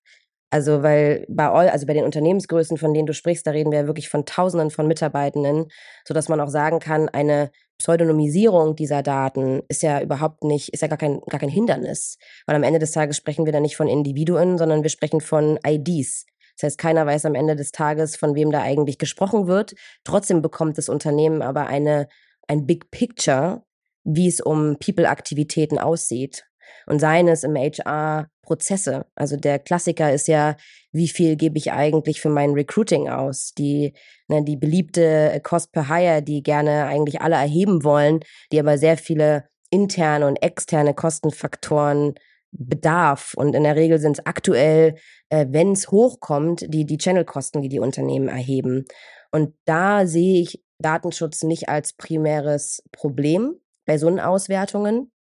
[0.51, 3.87] Also, weil bei all, also bei den Unternehmensgrößen, von denen du sprichst, da reden wir
[3.87, 5.65] wirklich von Tausenden von Mitarbeitenden,
[6.07, 10.87] sodass man auch sagen kann, eine Pseudonymisierung dieser Daten ist ja überhaupt nicht, ist ja
[10.87, 12.17] gar kein, gar kein Hindernis.
[12.45, 15.59] Weil am Ende des Tages sprechen wir da nicht von Individuen, sondern wir sprechen von
[15.65, 16.25] IDs.
[16.55, 19.75] Das heißt, keiner weiß am Ende des Tages, von wem da eigentlich gesprochen wird.
[20.03, 22.07] Trotzdem bekommt das Unternehmen aber eine,
[22.47, 23.63] ein Big Picture,
[24.03, 26.45] wie es um People-Aktivitäten aussieht.
[26.87, 29.05] Und seien es im HR Prozesse.
[29.15, 30.55] Also der Klassiker ist ja,
[30.91, 33.53] wie viel gebe ich eigentlich für mein Recruiting aus?
[33.57, 33.93] Die,
[34.27, 38.97] ne, die beliebte Cost per Hire, die gerne eigentlich alle erheben wollen, die aber sehr
[38.97, 42.15] viele interne und externe Kostenfaktoren
[42.57, 43.33] bedarf.
[43.35, 44.95] Und in der Regel sind es aktuell,
[45.29, 48.85] äh, wenn es hochkommt, die, die Channelkosten, die die Unternehmen erheben.
[49.31, 55.11] Und da sehe ich Datenschutz nicht als primäres Problem bei so Auswertungen.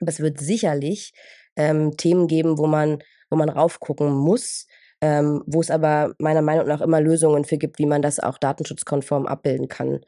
[0.00, 1.12] Aber es wird sicherlich
[1.56, 4.66] ähm, Themen geben, wo man, wo man raufgucken muss,
[5.00, 8.38] ähm, wo es aber meiner Meinung nach immer Lösungen für gibt, wie man das auch
[8.38, 10.00] datenschutzkonform abbilden kann.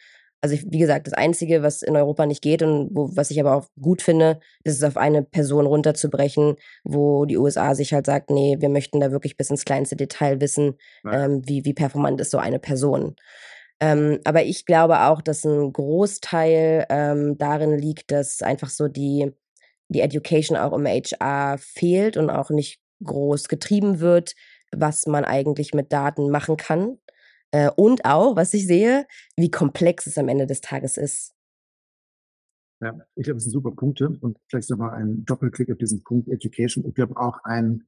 [0.47, 3.57] Also wie gesagt, das Einzige, was in Europa nicht geht und wo, was ich aber
[3.57, 6.55] auch gut finde, ist es auf eine Person runterzubrechen,
[6.85, 10.41] wo die USA sich halt sagt, nee, wir möchten da wirklich bis ins kleinste Detail
[10.41, 10.77] wissen,
[11.11, 13.17] ähm, wie, wie performant ist so eine Person.
[13.81, 19.33] Ähm, aber ich glaube auch, dass ein Großteil ähm, darin liegt, dass einfach so die,
[19.89, 24.37] die Education auch im HR fehlt und auch nicht groß getrieben wird,
[24.71, 26.99] was man eigentlich mit Daten machen kann.
[27.53, 29.07] Äh, und auch, was ich sehe,
[29.37, 31.35] wie komplex es am Ende des Tages ist.
[32.81, 36.29] Ja, ich glaube, das sind super Punkte und vielleicht nochmal ein Doppelklick auf diesen Punkt
[36.29, 36.85] Education.
[36.87, 37.87] Ich glaube auch ein,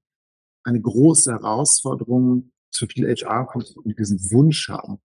[0.64, 4.98] eine große Herausforderung für viele HR kommt und diesen Wunsch haben,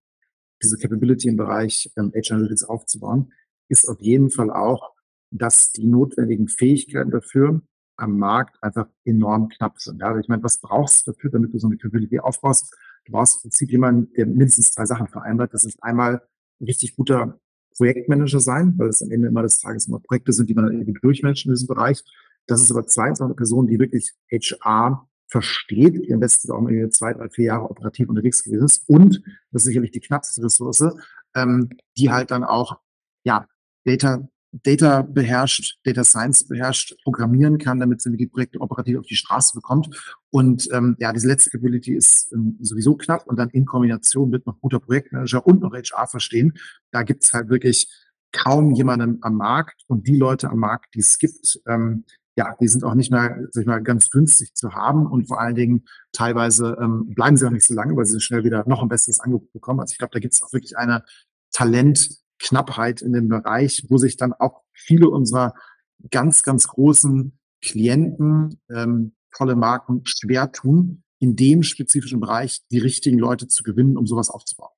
[0.62, 3.32] diese Capability im Bereich ähm, HR Analytics aufzubauen,
[3.68, 4.94] ist auf jeden Fall auch,
[5.30, 7.60] dass die notwendigen Fähigkeiten dafür
[7.96, 10.00] am Markt einfach enorm knapp sind.
[10.00, 12.74] Ja, also ich meine, was brauchst du dafür, damit du so eine Capability aufbaust?
[13.04, 15.52] Du brauchst im Prinzip jemanden, der mindestens drei Sachen vereinbart.
[15.52, 16.22] Das ist einmal
[16.60, 17.38] ein richtig guter
[17.76, 20.74] Projektmanager sein, weil es am Ende immer des Tages immer Projekte sind, die man dann
[20.74, 22.02] irgendwie durchmanagen in diesem Bereich.
[22.46, 26.60] Das ist aber zweitens auch eine Person, die wirklich HR versteht, die am besten auch
[26.60, 28.88] mal zwei, drei, vier Jahre operativ unterwegs gewesen ist.
[28.88, 30.94] Und, das ist sicherlich die knappste Ressource,
[31.34, 32.78] ähm, die halt dann auch,
[33.24, 33.46] ja,
[33.84, 34.28] Data
[34.62, 39.52] Data beherrscht, Data Science beherrscht, programmieren kann, damit sie die Projekte operativ auf die Straße
[39.54, 39.88] bekommt.
[40.30, 44.46] Und ähm, ja, diese letzte Capability ist ähm, sowieso knapp und dann in Kombination mit
[44.46, 46.54] noch guter Projektmanager und noch HR verstehen,
[46.92, 47.88] da gibt's halt wirklich
[48.32, 52.04] kaum jemanden am Markt und die Leute am Markt, die es gibt, ähm,
[52.36, 55.40] ja, die sind auch nicht mehr, sag ich mal, ganz günstig zu haben und vor
[55.40, 58.82] allen Dingen teilweise ähm, bleiben sie auch nicht so lange, weil sie schnell wieder noch
[58.82, 59.80] ein besseres Angebot bekommen.
[59.80, 61.04] Also ich glaube, da gibt es auch wirklich eine
[61.52, 65.54] Talent- Knappheit in dem Bereich, wo sich dann auch viele unserer
[66.10, 73.18] ganz, ganz großen Klienten, ähm, tolle Marken schwer tun, in dem spezifischen Bereich die richtigen
[73.18, 74.73] Leute zu gewinnen, um sowas aufzubauen.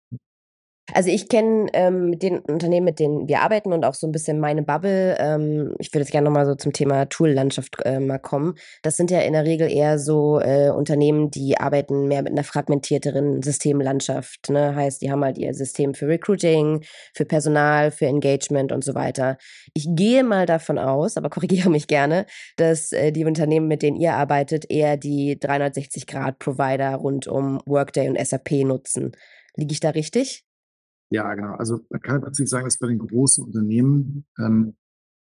[0.95, 4.39] Also ich kenne ähm, den Unternehmen, mit denen wir arbeiten und auch so ein bisschen
[4.39, 5.17] meine Bubble.
[5.19, 8.55] Ähm, ich würde jetzt gerne nochmal so zum Thema Tool-Landschaft äh, mal kommen.
[8.83, 12.45] Das sind ja in der Regel eher so äh, Unternehmen, die arbeiten mehr mit einer
[12.45, 14.49] fragmentierteren Systemlandschaft.
[14.49, 14.77] Ne?
[14.77, 19.39] Heißt, die haben halt ihr System für Recruiting, für Personal, für Engagement und so weiter.
[19.75, 23.97] Ich gehe mal davon aus, aber korrigiere mich gerne, dass äh, die Unternehmen, mit denen
[23.97, 29.13] ihr arbeitet, eher die 360-Grad-Provider rund um Workday und SAP nutzen.
[29.57, 30.46] Liege ich da richtig?
[31.11, 31.55] Ja, genau.
[31.55, 34.77] Also man kann Prinzip sagen, dass bei den großen Unternehmen, ähm,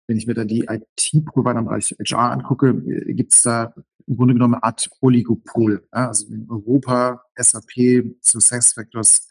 [0.07, 3.75] wenn ich mir da die IT-Provider im Bereich HR angucke, äh, gibt es da
[4.07, 5.87] im Grunde genommen eine Art Oligopol.
[5.95, 6.09] Ja?
[6.09, 9.29] Also in Europa, SAP, SuccessFactors,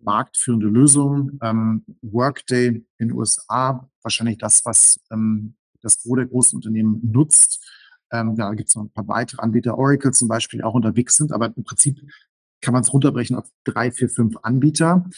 [0.00, 6.56] marktführende Lösungen, ähm, Workday in den USA, wahrscheinlich das, was ähm, das Gros der großen
[6.56, 7.64] Unternehmen nutzt.
[8.10, 11.16] Ähm, da gibt es noch ein paar weitere Anbieter, Oracle zum Beispiel, die auch unterwegs
[11.16, 12.00] sind, aber im Prinzip
[12.62, 15.08] kann man es runterbrechen auf drei, vier, fünf Anbieter,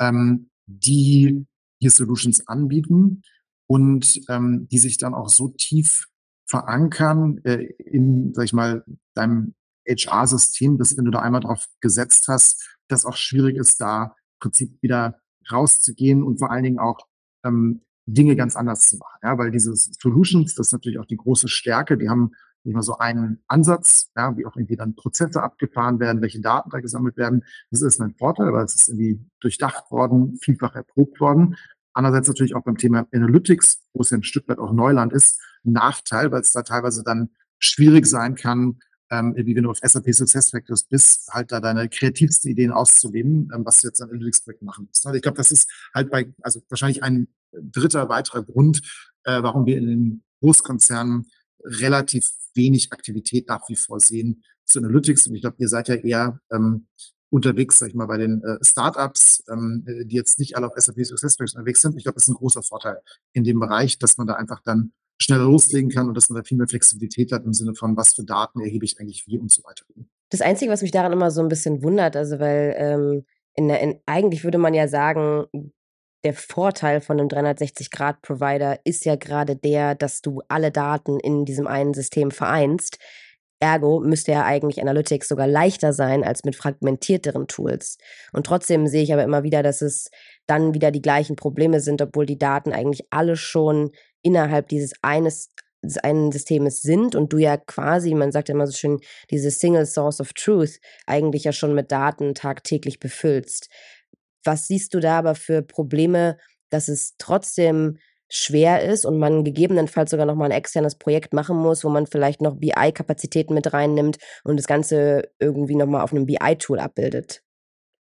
[0.00, 1.46] ähm, die
[1.80, 3.22] hier Solutions anbieten
[3.66, 6.06] und ähm, die sich dann auch so tief
[6.46, 9.54] verankern äh, in, sag ich mal, deinem
[9.86, 14.38] HR-System, dass wenn du da einmal drauf gesetzt hast, das auch schwierig ist, da im
[14.40, 16.98] Prinzip wieder rauszugehen und vor allen Dingen auch
[17.44, 19.18] ähm, Dinge ganz anders zu machen.
[19.22, 22.32] Ja, weil diese Solutions, das ist natürlich auch die große Stärke, die haben
[22.64, 26.70] nicht mal so einen Ansatz, ja, wie auch irgendwie dann Prozesse abgefahren werden, welche Daten
[26.70, 27.44] da gesammelt werden.
[27.70, 31.56] Das ist ein Vorteil, weil es ist irgendwie durchdacht worden, vielfach erprobt worden.
[31.92, 35.40] Andererseits natürlich auch beim Thema Analytics, wo es ja ein Stück weit auch Neuland ist,
[35.64, 38.78] ein Nachteil, weil es da teilweise dann schwierig sein kann,
[39.10, 43.64] ähm, wie wenn du auf SAP SuccessFactors bist, halt da deine kreativsten Ideen auszuleben, ähm,
[43.64, 45.06] was du jetzt an Analytics-Projekt machen musst.
[45.06, 48.82] Also ich glaube, das ist halt bei, also wahrscheinlich ein dritter weiterer Grund,
[49.24, 51.26] äh, warum wir in den Großkonzernen
[51.64, 55.26] relativ wenig Aktivität nach wie vor sehen zu Analytics.
[55.26, 56.86] Und ich glaube, ihr seid ja eher ähm,
[57.30, 61.04] unterwegs, sag ich mal, bei den äh, Startups, ähm, die jetzt nicht alle auf SAP
[61.04, 61.96] SuccessFactors unterwegs sind.
[61.96, 63.00] Ich glaube, das ist ein großer Vorteil
[63.32, 66.44] in dem Bereich, dass man da einfach dann schneller loslegen kann und dass man da
[66.44, 69.50] viel mehr Flexibilität hat im Sinne von, was für Daten erhebe ich eigentlich wie und
[69.50, 69.84] so weiter.
[70.30, 73.24] Das Einzige, was mich daran immer so ein bisschen wundert, also weil ähm,
[73.54, 75.46] in in, eigentlich würde man ja sagen,
[76.24, 81.66] der Vorteil von einem 360-Grad-Provider ist ja gerade der, dass du alle Daten in diesem
[81.66, 82.98] einen System vereinst.
[83.60, 87.98] Ergo müsste ja eigentlich Analytics sogar leichter sein als mit fragmentierteren Tools.
[88.32, 90.10] Und trotzdem sehe ich aber immer wieder, dass es
[90.46, 95.50] dann wieder die gleichen Probleme sind, obwohl die Daten eigentlich alle schon innerhalb dieses eines
[96.02, 99.84] einen Systems sind und du ja quasi, man sagt ja immer so schön, diese Single
[99.84, 103.68] Source of Truth eigentlich ja schon mit Daten tagtäglich befüllst.
[104.44, 106.38] Was siehst du da aber für Probleme,
[106.70, 111.56] dass es trotzdem schwer ist und man gegebenenfalls sogar noch mal ein externes Projekt machen
[111.56, 116.12] muss, wo man vielleicht noch BI-Kapazitäten mit reinnimmt und das Ganze irgendwie noch mal auf
[116.12, 117.42] einem BI-Tool abbildet?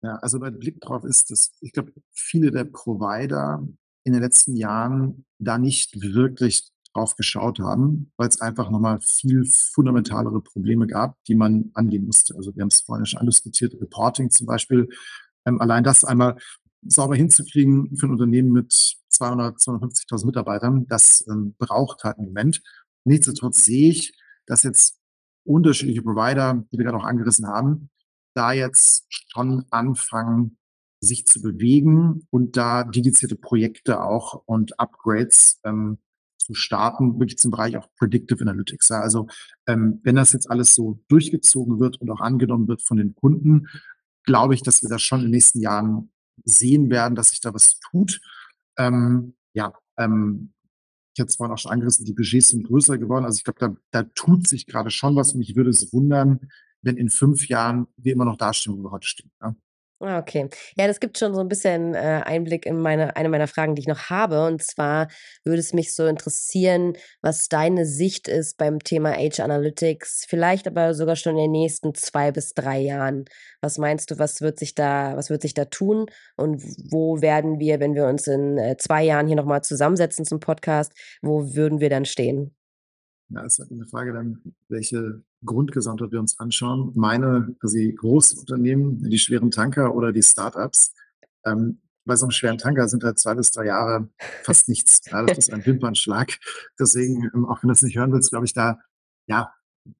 [0.03, 3.67] Ja, also mein Blick drauf ist, dass ich glaube, viele der Provider
[4.05, 9.45] in den letzten Jahren da nicht wirklich drauf geschaut haben, weil es einfach nochmal viel
[9.45, 12.35] fundamentalere Probleme gab, die man angehen musste.
[12.37, 14.89] Also wir haben es vorhin schon andiskutiert, Reporting zum Beispiel
[15.47, 16.37] ähm, allein das einmal
[16.83, 18.73] sauber hinzukriegen für ein Unternehmen mit
[19.09, 22.63] 200, 250.000 Mitarbeitern, das ähm, braucht halt einen Moment.
[23.05, 24.99] Nichtsdestotrotz sehe ich, dass jetzt
[25.45, 27.91] unterschiedliche Provider, die wir gerade auch angerissen haben,
[28.35, 30.59] da jetzt schon anfangen,
[31.01, 35.99] sich zu bewegen und da dedizierte Projekte auch und Upgrades ähm,
[36.39, 38.89] zu starten, wirklich zum Bereich auch Predictive Analytics.
[38.89, 39.01] Ja.
[39.01, 39.27] Also
[39.67, 43.69] ähm, wenn das jetzt alles so durchgezogen wird und auch angenommen wird von den Kunden,
[44.27, 46.11] glaube ich, dass wir das schon in den nächsten Jahren
[46.45, 48.21] sehen werden, dass sich da was tut.
[48.77, 50.53] Ähm, ja, ähm,
[51.15, 53.25] ich hatte es vorhin auch schon angerissen, die Budgets sind größer geworden.
[53.25, 56.51] Also ich glaube, da, da tut sich gerade schon was mich würde es wundern,
[56.83, 59.31] wenn in fünf Jahren wir immer noch dastehen, wo wir heute stehen.
[59.41, 59.57] Ja?
[60.01, 60.51] Ah, okay.
[60.77, 63.81] Ja, das gibt schon so ein bisschen äh, Einblick in meine eine meiner Fragen, die
[63.81, 64.45] ich noch habe.
[64.45, 65.09] Und zwar
[65.43, 70.93] würde es mich so interessieren, was deine Sicht ist beim Thema Age Analytics, vielleicht aber
[70.93, 73.25] sogar schon in den nächsten zwei bis drei Jahren.
[73.63, 76.07] Was meinst du, was wird sich da, was wird sich da tun?
[76.37, 80.41] Und wo werden wir, wenn wir uns in äh, zwei Jahren hier nochmal zusammensetzen zum
[80.41, 82.56] Podcast, wo würden wir dann stehen?
[83.29, 86.93] Ja, ist halt eine Frage dann, welche Grundgesamtheit wir uns anschauen.
[86.95, 90.95] Meine quasi Großunternehmen, die schweren Tanker oder die Startups.
[91.45, 94.09] Ähm, bei so einem schweren Tanker sind halt zwei bis drei Jahre
[94.45, 95.03] fast nichts.
[95.11, 96.39] Ja, das ist ein Wimpernschlag.
[96.79, 98.79] Deswegen, ähm, auch wenn du es nicht hören willst, glaube ich, da,
[99.27, 99.53] ja,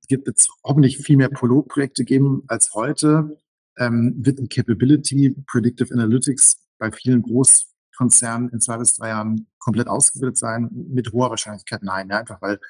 [0.09, 3.37] gibt es hoffentlich viel mehr Pilotprojekte geben als heute.
[3.77, 9.89] Ähm, wird ein Capability Predictive Analytics bei vielen Großkonzernen in zwei bis drei Jahren komplett
[9.89, 10.71] ausgebildet sein?
[10.73, 12.61] Mit hoher Wahrscheinlichkeit nein, ja, einfach weil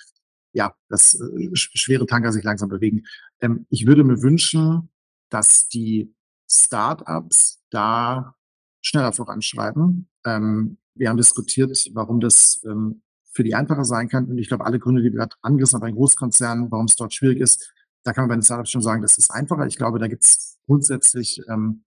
[0.57, 3.05] ja, dass äh, schwere Tanker sich langsam bewegen.
[3.41, 4.89] Ähm, ich würde mir wünschen,
[5.29, 6.15] dass die
[6.51, 8.35] Startups da
[8.81, 10.09] schneller voranschreiten.
[10.25, 14.25] Ähm, wir haben diskutiert, warum das ähm, für die einfacher sein kann.
[14.27, 17.13] Und ich glaube, alle Gründe, die wir gerade angerissen haben bei Großkonzernen, warum es dort
[17.13, 19.67] schwierig ist, da kann man bei den Startups schon sagen, das ist einfacher.
[19.67, 21.85] Ich glaube, da gibt es grundsätzlich ähm,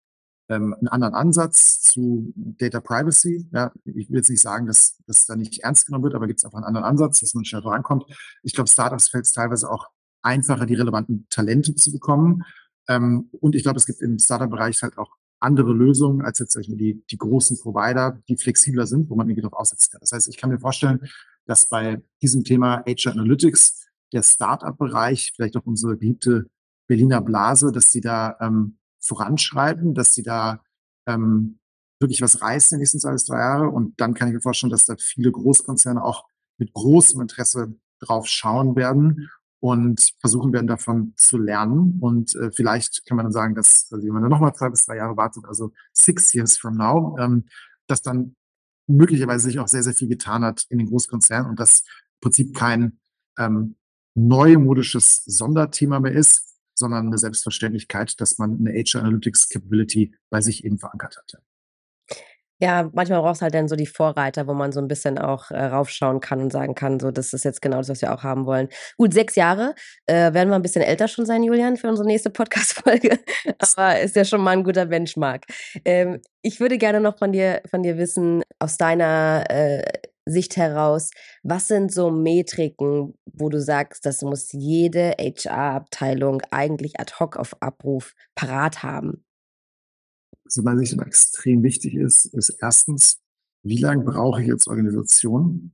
[0.49, 3.47] ähm, einen anderen Ansatz zu Data Privacy.
[3.51, 6.39] Ja, ich will jetzt nicht sagen, dass das da nicht ernst genommen wird, aber gibt
[6.39, 8.05] es einfach einen anderen Ansatz, dass man schnell vorankommt.
[8.43, 9.88] Ich glaube, Startups fällt es teilweise auch
[10.21, 12.43] einfacher, die relevanten Talente zu bekommen.
[12.88, 17.03] Ähm, und ich glaube, es gibt im Startup-Bereich halt auch andere Lösungen als jetzt die,
[17.09, 20.01] die großen Provider, die flexibler sind, wo man irgendwie darauf aussetzen kann.
[20.01, 21.07] Das heißt, ich kann mir vorstellen,
[21.45, 26.47] dass bei diesem Thema HR Analytics der Startup-Bereich, vielleicht auch unsere geliebte
[26.88, 30.62] Berliner Blase, dass die da ähm, voranschreiten, dass sie da
[31.07, 31.59] ähm,
[31.99, 33.69] wirklich was reißen in den nächsten zwei bis drei Jahre.
[33.69, 36.25] Und dann kann ich mir vorstellen, dass da viele Großkonzerne auch
[36.57, 41.97] mit großem Interesse drauf schauen werden und versuchen werden, davon zu lernen.
[41.99, 44.85] Und äh, vielleicht kann man dann sagen, dass, also wenn man dann nochmal zwei bis
[44.85, 47.45] drei Jahre wartet, also six years from now, ähm,
[47.88, 48.35] dass dann
[48.88, 52.55] möglicherweise sich auch sehr, sehr viel getan hat in den Großkonzernen und das im Prinzip
[52.55, 52.99] kein
[53.38, 53.75] ähm,
[54.15, 56.48] neumodisches Sonderthema mehr ist,
[56.79, 61.39] sondern eine Selbstverständlichkeit, dass man eine HR Analytics Capability bei sich eben verankert hatte.
[62.61, 65.49] Ja, manchmal brauchst du halt dann so die Vorreiter, wo man so ein bisschen auch
[65.49, 68.23] äh, raufschauen kann und sagen kann, so, das ist jetzt genau das, was wir auch
[68.23, 68.67] haben wollen.
[68.97, 69.75] Gut, sechs Jahre.
[70.07, 73.17] Äh, werden wir ein bisschen älter schon sein, Julian, für unsere nächste Podcast-Folge.
[73.77, 75.45] Aber ist ja schon mal ein guter Benchmark.
[75.85, 79.81] Ähm, ich würde gerne noch von dir, von dir wissen, aus deiner äh,
[80.25, 81.12] Sicht heraus,
[81.43, 87.62] was sind so Metriken, wo du sagst, das muss jede HR-Abteilung eigentlich ad hoc auf
[87.62, 89.25] Abruf parat haben?
[90.45, 93.21] Also, was ich extrem wichtig ist, ist erstens,
[93.63, 95.73] wie lange brauche ich als Organisation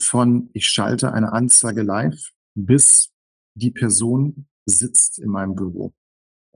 [0.00, 3.12] von ich schalte eine Anzeige live bis
[3.54, 5.94] die Person sitzt in meinem Büro.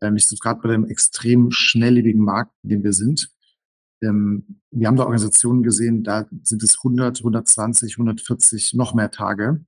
[0.03, 3.31] Ähm, ich gerade bei dem extrem schnelllebigen Markt, in dem wir sind,
[4.03, 9.65] ähm, wir haben da Organisationen gesehen, da sind es 100, 120, 140, noch mehr Tage.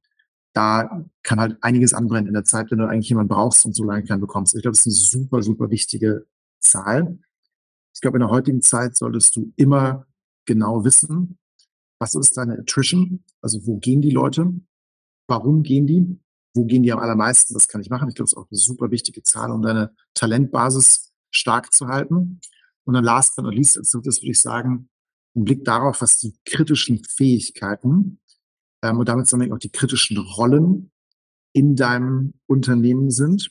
[0.55, 3.85] Da kann halt einiges anbrennen in der Zeit, wenn du eigentlich jemanden brauchst und so
[3.85, 4.55] lange keinen bekommst.
[4.55, 6.27] Ich glaube, das ist eine super, super wichtige
[6.61, 7.18] Zahl.
[7.95, 10.07] Ich glaube, in der heutigen Zeit solltest du immer
[10.47, 11.38] genau wissen,
[11.99, 13.23] was ist deine Attrition?
[13.40, 14.53] Also wo gehen die Leute?
[15.29, 16.18] Warum gehen die?
[16.55, 17.55] Wo gehen die am allermeisten?
[17.55, 18.09] Das kann ich machen.
[18.09, 22.40] Ich glaube, das ist auch eine super wichtige Zahl, um deine Talentbasis stark zu halten.
[22.85, 24.88] Und dann last but not least, als drittes würde ich sagen,
[25.35, 28.21] ein Blick darauf, was die kritischen Fähigkeiten
[28.83, 30.90] ähm, und damit zusammen auch die kritischen Rollen
[31.53, 33.51] in deinem Unternehmen sind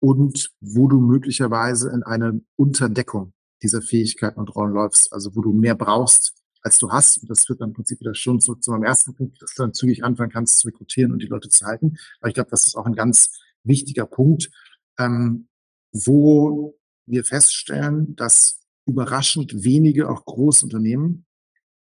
[0.00, 5.52] und wo du möglicherweise in eine Unterdeckung dieser Fähigkeiten und Rollen läufst, also wo du
[5.52, 7.18] mehr brauchst, als du hast.
[7.18, 9.62] Und das führt dann im Prinzip wieder schon zu, zu meinem ersten Punkt, dass du
[9.62, 11.96] dann zügig anfangen kannst zu rekrutieren und die Leute zu halten.
[12.20, 14.50] Aber ich glaube, das ist auch ein ganz wichtiger Punkt,
[14.98, 15.48] ähm,
[15.92, 21.26] wo wir feststellen, dass überraschend wenige, auch Großunternehmen,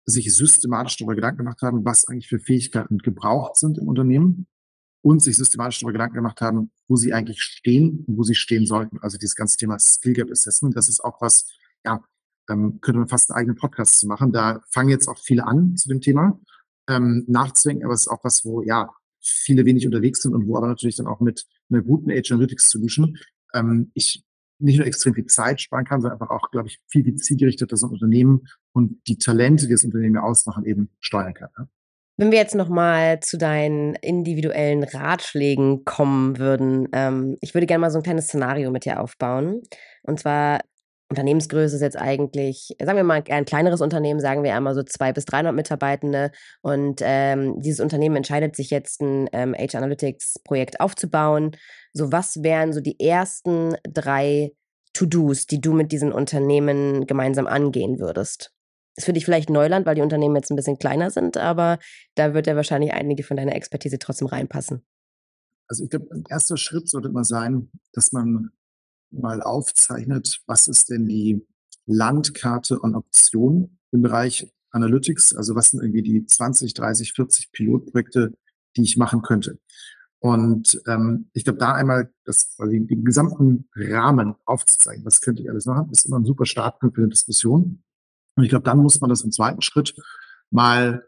[0.05, 4.47] sich systematisch darüber Gedanken gemacht haben, was eigentlich für Fähigkeiten gebraucht sind im Unternehmen
[5.03, 8.67] und sich systematisch darüber Gedanken gemacht haben, wo sie eigentlich stehen und wo sie stehen
[8.67, 8.99] sollten.
[9.01, 11.47] Also dieses ganze Thema Skill Gap Assessment, das ist auch was,
[11.85, 12.03] ja,
[12.49, 14.33] ähm, könnte man fast einen eigenen Podcast zu machen.
[14.33, 16.41] Da fangen jetzt auch viele an zu dem Thema
[16.89, 20.57] ähm, nachzudenken, aber es ist auch was, wo ja viele wenig unterwegs sind und wo
[20.57, 23.19] aber natürlich dann auch mit einer guten Age Analytics Solution
[23.55, 24.25] ähm, ich
[24.59, 27.77] nicht nur extrem viel Zeit sparen kann, sondern einfach auch, glaube ich, viel, viel zielgerichteter
[27.77, 31.51] so ein Unternehmen und die Talente, die das Unternehmen ausmachen, eben steuern kann.
[31.57, 31.69] Ja?
[32.21, 37.91] Wenn wir jetzt nochmal zu deinen individuellen Ratschlägen kommen würden, ähm, ich würde gerne mal
[37.93, 39.63] so ein kleines Szenario mit dir aufbauen.
[40.03, 40.61] Und zwar,
[41.11, 45.13] Unternehmensgröße ist jetzt eigentlich, sagen wir mal, ein kleineres Unternehmen, sagen wir einmal so zwei
[45.13, 46.33] bis 300 Mitarbeitende.
[46.61, 51.53] Und ähm, dieses Unternehmen entscheidet sich jetzt, ein ähm, Age Analytics-Projekt aufzubauen.
[51.95, 54.53] So, was wären so die ersten drei
[54.93, 58.53] To-Dos, die du mit diesen Unternehmen gemeinsam angehen würdest?
[58.97, 61.79] Ist für dich vielleicht Neuland, weil die Unternehmen jetzt ein bisschen kleiner sind, aber
[62.17, 64.85] da wird ja wahrscheinlich einige von deiner Expertise trotzdem reinpassen.
[65.69, 68.51] Also ich glaube, ein erster Schritt sollte mal sein, dass man
[69.11, 71.47] mal aufzeichnet, was ist denn die
[71.87, 75.35] Landkarte an Optionen im Bereich Analytics?
[75.35, 78.35] Also was sind irgendwie die 20, 30, 40 Pilotprojekte,
[78.77, 79.59] die ich machen könnte?
[80.21, 85.51] Und ähm, ich glaube, da einmal das, also den, gesamten Rahmen aufzuzeigen, was könnte ich
[85.51, 87.83] alles machen, ist immer ein super Startpunkt für eine Diskussion.
[88.35, 89.95] Und ich glaube, dann muss man das im zweiten Schritt
[90.51, 91.05] mal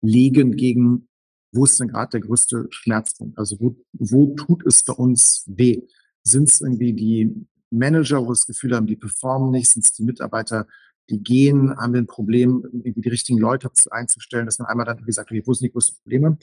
[0.00, 1.08] legen gegen,
[1.52, 3.38] wo ist denn gerade der größte Schmerzpunkt?
[3.38, 5.82] Also wo, wo tut es bei uns weh?
[6.26, 9.70] Sind es irgendwie die Manager, wo das Gefühl haben, die performen nicht?
[9.70, 10.66] Sind es die Mitarbeiter,
[11.08, 11.76] die gehen?
[11.76, 15.54] Haben wir ein Problem, irgendwie die richtigen Leute einzustellen, dass man einmal dann, gesagt, wo
[15.54, 16.30] sind die größten Probleme?
[16.30, 16.40] Und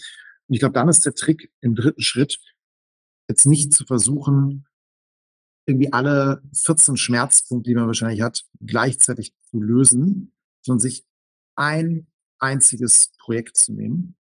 [0.47, 2.39] ich glaube, dann ist der Trick im dritten Schritt,
[3.27, 4.65] jetzt nicht zu versuchen,
[5.65, 11.05] irgendwie alle 14 Schmerzpunkte, die man wahrscheinlich hat, gleichzeitig zu lösen, sondern sich
[11.55, 12.07] ein
[12.39, 14.15] einziges Projekt zu nehmen.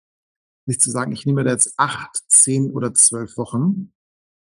[0.66, 3.92] Nicht zu sagen, ich nehme da jetzt acht, zehn oder zwölf Wochen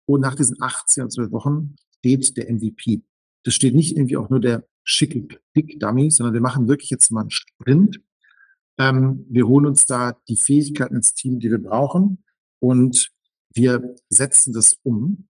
[0.07, 3.02] und nach diesen acht, zehn oder zwölf Wochen steht der MVP.
[3.44, 7.22] Das steht nicht irgendwie auch nur der schicke Pick-Dummy, sondern wir machen wirklich jetzt mal
[7.22, 8.00] einen Sprint.
[8.78, 12.24] Ähm, wir holen uns da die Fähigkeiten ins Team, die wir brauchen
[12.61, 13.11] und
[13.54, 15.28] wir setzen das um.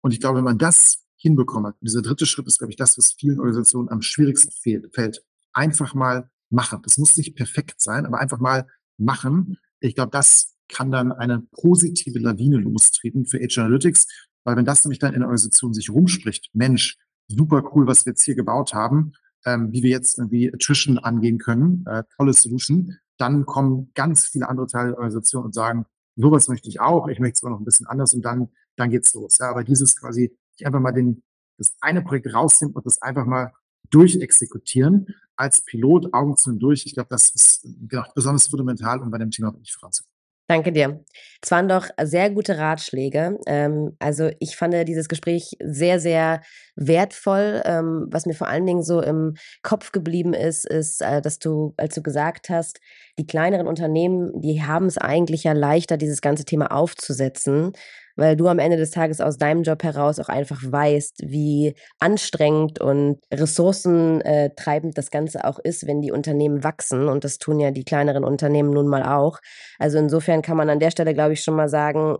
[0.00, 2.96] Und ich glaube, wenn man das hinbekommen hat, dieser dritte Schritt ist, glaube ich, das,
[2.98, 4.52] was vielen Organisationen am schwierigsten
[4.92, 5.24] fällt.
[5.52, 6.80] Einfach mal machen.
[6.82, 8.66] Das muss nicht perfekt sein, aber einfach mal
[8.98, 9.58] machen.
[9.80, 14.06] Ich glaube, das kann dann eine positive Lawine lostreten für Age Analytics,
[14.44, 16.96] weil wenn das nämlich dann in der Organisation sich rumspricht, Mensch,
[17.28, 19.12] super cool, was wir jetzt hier gebaut haben,
[19.44, 24.48] ähm, wie wir jetzt irgendwie Attrition angehen können, äh, tolle Solution, dann kommen ganz viele
[24.48, 25.86] andere Teile der Organisation und sagen,
[26.16, 28.90] sowas möchte ich auch, ich möchte es aber noch ein bisschen anders und dann, dann
[28.90, 29.38] geht's los.
[29.38, 31.22] Ja, aber dieses quasi, einfach mal den,
[31.58, 33.52] das eine Projekt rausnehmen und das einfach mal
[33.90, 36.86] durchexekutieren als Pilot Augen zu und durch.
[36.86, 40.15] Ich glaube, das ist genau, besonders fundamental, um bei dem Thema wirklich voranzukommen.
[40.48, 41.04] Danke dir.
[41.42, 43.36] Es waren doch sehr gute Ratschläge.
[43.46, 46.40] Ähm, also ich fand dieses Gespräch sehr, sehr
[46.76, 47.62] wertvoll.
[47.64, 51.74] Ähm, was mir vor allen Dingen so im Kopf geblieben ist, ist, äh, dass du,
[51.76, 52.78] als du gesagt hast,
[53.18, 57.72] die kleineren Unternehmen, die haben es eigentlich ja leichter, dieses ganze Thema aufzusetzen
[58.16, 62.80] weil du am Ende des Tages aus deinem Job heraus auch einfach weißt, wie anstrengend
[62.80, 67.08] und ressourcentreibend das Ganze auch ist, wenn die Unternehmen wachsen.
[67.08, 69.38] Und das tun ja die kleineren Unternehmen nun mal auch.
[69.78, 72.16] Also insofern kann man an der Stelle, glaube ich, schon mal sagen,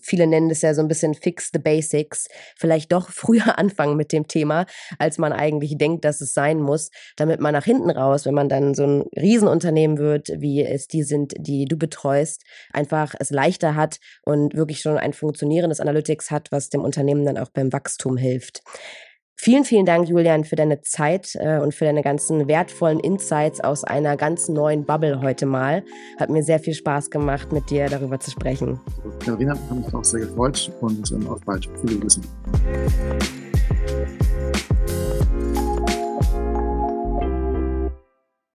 [0.00, 4.12] viele nennen es ja so ein bisschen Fix the Basics, vielleicht doch früher anfangen mit
[4.12, 4.66] dem Thema,
[4.98, 8.48] als man eigentlich denkt, dass es sein muss, damit man nach hinten raus, wenn man
[8.48, 13.74] dann so ein Riesenunternehmen wird, wie es die sind, die du betreust, einfach es leichter
[13.74, 18.16] hat und wirklich schon ein funktionierendes Analytics hat, was dem Unternehmen dann auch beim Wachstum
[18.16, 18.62] hilft.
[19.36, 23.84] Vielen, vielen Dank, Julian, für deine Zeit äh, und für deine ganzen wertvollen Insights aus
[23.84, 25.82] einer ganz neuen Bubble heute mal.
[26.18, 28.80] Hat mir sehr viel Spaß gemacht, mit dir darüber zu sprechen.
[29.18, 31.68] Katharina, hat mich auch sehr gefreut und ähm, auf bald.
[31.82, 32.20] Viele Grüße.